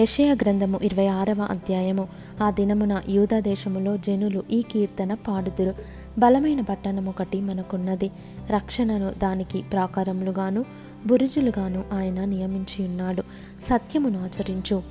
[0.00, 2.08] యెషయా గ్రంథము ఇరవై ఆరవ అధ్యాయము.
[2.42, 5.74] ఆ దినమున యూదా దేశములో జనులు ఈ కీర్తన పాడుదురు.
[6.18, 8.10] బలమైన పట్టణం ఒకటి మనకున్నది.
[8.50, 10.64] రక్షణను దానికి ప్రాకారములుగాను
[11.06, 13.22] బురుజులుగాను ఆయన నియమించి ఉన్నాడు
[13.66, 14.82] సత్యమును ఆచరించు.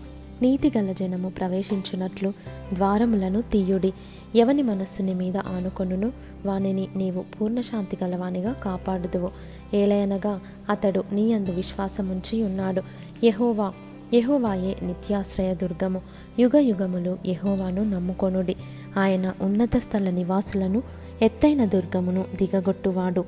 [0.42, 2.34] నీతిగల జనము ప్రవేశించున్నట్లు
[2.74, 3.94] ద్వారములను తీయుడి.
[4.36, 6.12] ఎవని మనస్సుని మీద ఆనుకొనును
[6.46, 9.30] వానిని నీవు పూర్ణశాంతి గలవానిగా కాపాడుదువు.
[9.74, 10.40] ఏలయనగా
[10.70, 12.82] అతడు నీ అందు విశ్వాసముంచి ఉన్నాడు
[13.24, 13.74] యహోవా
[14.14, 16.02] యహోవాయే నిత్యాశ్రయ దుర్గము.
[16.40, 18.56] యుగ యుగములు యహోవాను నమ్ముకొనుడి.
[18.98, 20.84] ఆయన ఉన్నత స్థల నివాసులను
[21.22, 23.26] ఎత్తైన దుర్గమును దిగగొట్టువాడు.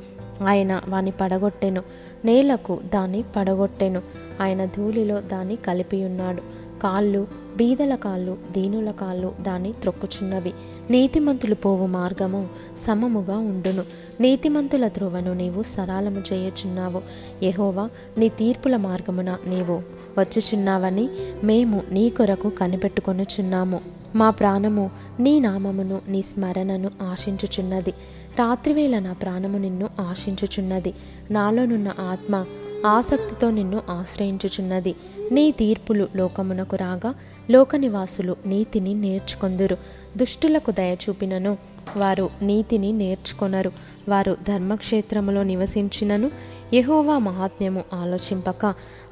[0.47, 1.83] ఆయన వాని పడగొట్టెను.
[2.25, 4.01] నేలకు దాన్ని పడగొట్టెను.
[4.41, 6.58] ఆయన ధూళిలో దాన్ని కలిపియున్నాడు.
[6.81, 10.53] కాళ్ళు బీదల కాళ్ళు దీనుల కాళ్ళు దాన్ని త్రొక్కుచున్నవి.
[10.89, 12.49] నీతిమంతులు పోవు మార్గము
[12.87, 13.83] సమముగా ఉండును.
[14.21, 17.01] నీతిమంతుల ధ్రువను నీవు సరాలము చేయుచున్నావు.
[17.43, 19.81] యహోవా నీ తీర్పుల మార్గమున నీవు
[20.19, 21.09] వచ్చుచున్నావని
[21.43, 23.79] మేము నీ కొరకు కనిపెట్టుకొనుచున్నాము.
[24.15, 27.91] మా ప్రాణము నీ నామమును నీ స్మరణను ఆశించుచున్నది.
[28.39, 30.93] రాత్రివేళ నా ప్రాణము నిన్ను ఆశించుచున్నది.
[31.31, 32.45] నాలోనున్న ఆత్మ
[32.85, 34.95] ఆసక్తితో నిన్ను ఆశ్రయించుచున్నది.
[35.31, 37.15] నీ తీర్పులు లోకమునకు రాగా
[37.51, 39.77] లోక నివాసులు నీతిని నేర్చుకొందురు.
[40.17, 41.57] దుష్టులకు దయచూపినను
[41.97, 43.71] వారు నీతిని నేర్చుకొనరు.
[44.09, 46.31] వారు ధర్మక్షేత్రములో నివసించినను
[46.73, 48.65] యహోవా మహాత్మ్యము ఆలోచింపక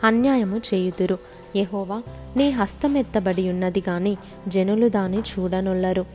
[0.04, 1.18] అన్యాయము చేయుదురు.
[1.56, 2.04] యహోవా
[2.38, 6.06] నీ హస్తమెత్తబడి ఉన్నది గాని జనులు దాన్ని చూడనొల్లరు.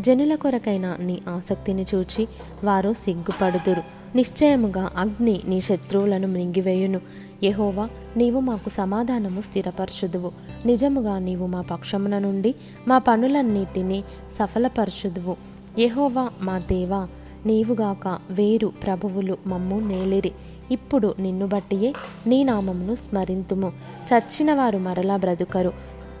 [0.00, 2.28] జనుల కొరకైన నీ ఆసక్తిని చూచి
[2.64, 3.99] వారు సిగ్గుపడుదురు.
[4.16, 7.00] నిశ్చయముగా అగ్ని నీ శత్రువులను మృంగివేయును.
[7.44, 10.32] యహోవా నీవు మాకు సమాధానము స్థిరపరచుదువు.
[10.66, 12.54] నిజముగా నీవు మా పక్షమున నుండి
[12.88, 15.36] మా పనులన్నిటినీ సఫలపరచుదువు.
[15.78, 17.08] యహోవా మా దేవా
[17.46, 20.32] నీవుగాక వేరు ప్రభువులు మమ్ము నేలిరి.
[20.70, 21.94] ఇప్పుడు నిన్ను బట్టియే
[22.26, 23.72] నీ నామమును స్మరింతుము.
[24.14, 25.72] చచ్చిన వారు మరలా బ్రతుకరు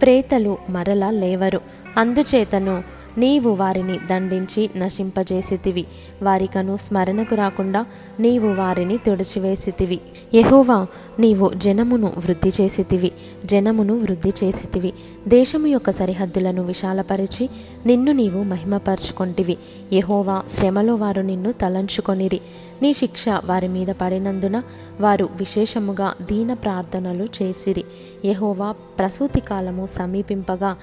[0.02, 1.60] ప్రేతలు మరలా లేవరు.
[1.96, 2.82] అందుచేతను
[3.18, 5.86] నీవు వారిని దండించి నశింపజేసితివి.
[6.22, 7.86] వారికను స్మరణకు రాకుండా
[8.20, 10.00] నీవు వారిని తుడిచివేసితివి.
[10.34, 10.86] యహోవా
[11.18, 13.12] నీవు జనమును వృద్ధి చేసితివి.
[13.44, 14.92] జనమును వృద్ధి చేసితివి.
[15.28, 17.48] దేశము యొక్క సరిహద్దులను విశాలపరిచి
[17.86, 19.58] నిన్ను నీవు మహిమపరుచుకొంటివి.
[19.92, 22.40] యహోవా శ్రమలో వారు నిన్ను తలంచుకొనిరి.
[22.82, 24.62] నీ శిక్ష వారి మీద పడినందున
[25.00, 27.84] వారు విశేషముగా దీన ప్రార్థనలు చేసిరి.
[28.24, 30.76] యహోవా ప్రసూతి కాలము సమీపింపగా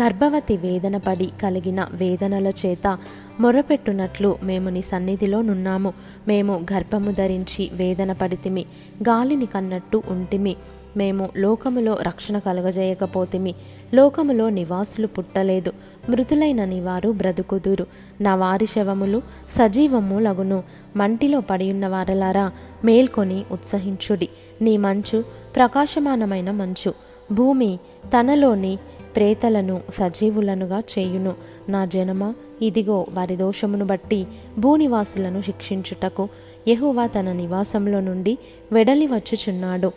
[0.00, 2.98] గర్భవతి వేదన పడి కలిగిన వేదనల చేత
[3.40, 5.92] మొరపెట్టునట్లు మేము నీ సన్నిధిలో నున్నాము.
[6.28, 8.66] మేము గర్భము ధరించి వేదన పడితిమి.
[9.08, 10.56] గాలిని కన్నట్టు ఉంటిమి.
[10.96, 13.54] మేము లోకములో రక్షణ కలగజేయకపోతిమి.
[13.94, 15.72] లోకములో నివాసులు పుట్టలేదు.
[16.08, 17.86] మృతులైన నీవారు బ్రతుకుదురు.
[18.20, 20.62] నా వారి శవములు సజీవము లగును.
[20.96, 22.52] మంటిలో పడియున్న వారలారా
[22.84, 24.28] మేల్కొని ఉత్సహించుడి.
[24.62, 25.24] నీ మంచు
[25.56, 26.94] ప్రకాశమానమైన మంచు.
[27.32, 28.78] భూమి తనలోని
[29.16, 31.34] ప్రేతలను సజీవులనుగా చేయును.
[31.68, 34.26] నా జనమ ఇదిగో వారి దోషమును బట్టి
[34.58, 36.28] భూనివాసులను శిక్షించుటకు
[36.68, 38.38] యహోవా తన నివాసంలో నుండి
[38.72, 39.92] వెడలి వచ్చుచున్నాడు.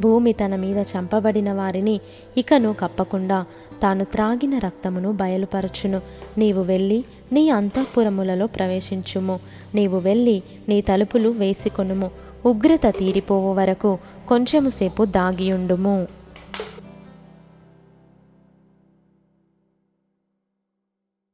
[0.00, 2.00] భూమి తన మీద చంపబడిన వారిని
[2.36, 3.44] ఇకను కప్పకుండా
[3.82, 6.00] తాను త్రాగిన రక్తమును బయలుపరచును.
[6.38, 9.40] నీవు వెళ్ళి నీ అంతఃపురములలో ప్రవేశించుము.
[9.74, 12.10] నీవు వెళ్ళి నీ తలుపులు వేసుకొనుము.
[12.46, 16.06] ఉగ్రత తీరిపోవు వరకు కొంచెముసేపు దాగియుండుము.